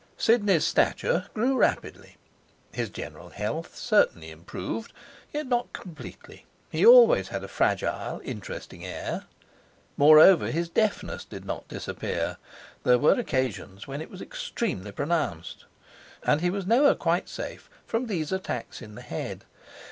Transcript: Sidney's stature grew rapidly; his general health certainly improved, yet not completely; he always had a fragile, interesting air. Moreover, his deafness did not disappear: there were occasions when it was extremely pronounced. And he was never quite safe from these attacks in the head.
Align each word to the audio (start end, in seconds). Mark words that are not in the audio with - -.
Sidney's 0.17 0.65
stature 0.65 1.27
grew 1.35 1.55
rapidly; 1.55 2.17
his 2.71 2.89
general 2.89 3.29
health 3.29 3.75
certainly 3.75 4.31
improved, 4.31 4.93
yet 5.31 5.45
not 5.45 5.73
completely; 5.73 6.47
he 6.71 6.83
always 6.83 7.27
had 7.27 7.43
a 7.43 7.47
fragile, 7.47 8.19
interesting 8.23 8.83
air. 8.83 9.25
Moreover, 9.97 10.49
his 10.49 10.69
deafness 10.69 11.23
did 11.23 11.45
not 11.45 11.67
disappear: 11.67 12.37
there 12.81 12.97
were 12.97 13.19
occasions 13.19 13.87
when 13.87 14.01
it 14.01 14.09
was 14.09 14.23
extremely 14.23 14.91
pronounced. 14.91 15.65
And 16.23 16.41
he 16.41 16.49
was 16.49 16.65
never 16.65 16.95
quite 16.95 17.29
safe 17.29 17.69
from 17.85 18.07
these 18.07 18.31
attacks 18.31 18.81
in 18.81 18.95
the 18.95 19.03
head. 19.03 19.45